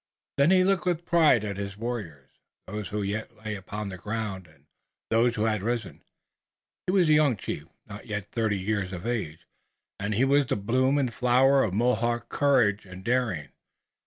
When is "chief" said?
7.37-7.67